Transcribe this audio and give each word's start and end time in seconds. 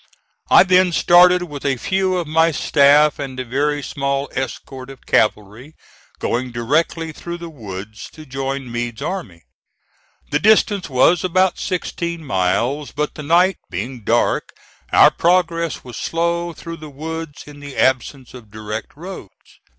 I 0.49 0.63
then 0.63 0.91
started 0.91 1.43
with 1.43 1.63
a 1.63 1.77
few 1.77 2.17
of 2.17 2.25
my 2.25 2.49
staff 2.49 3.19
and 3.19 3.39
a 3.39 3.45
very 3.45 3.83
small 3.83 4.31
escort 4.33 4.89
of 4.89 5.05
cavalry, 5.05 5.75
going 6.17 6.51
directly 6.51 7.11
through 7.11 7.37
the 7.37 7.51
woods, 7.51 8.09
to 8.13 8.25
join 8.25 8.71
Meade's 8.71 9.03
army. 9.03 9.43
The 10.31 10.39
distance 10.39 10.89
was 10.89 11.23
about 11.23 11.59
sixteen 11.59 12.25
miles; 12.25 12.91
but 12.91 13.13
the 13.13 13.21
night 13.21 13.57
being 13.69 14.03
dark 14.03 14.53
our 14.91 15.11
progress 15.11 15.83
was 15.83 15.97
slow 15.97 16.51
through 16.51 16.77
the 16.77 16.89
woods 16.89 17.43
in 17.45 17.59
the 17.59 17.77
absence 17.77 18.33
of 18.33 18.49
direct 18.49 18.97
roads. 18.97 19.59